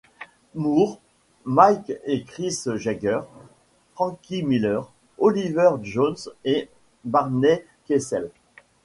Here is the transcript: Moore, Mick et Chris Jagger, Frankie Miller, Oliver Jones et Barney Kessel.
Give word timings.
Moore, 0.55 0.99
Mick 1.45 1.93
et 2.05 2.23
Chris 2.23 2.57
Jagger, 2.77 3.19
Frankie 3.93 4.41
Miller, 4.41 4.91
Oliver 5.19 5.73
Jones 5.83 6.15
et 6.43 6.69
Barney 7.05 7.61
Kessel. 7.85 8.31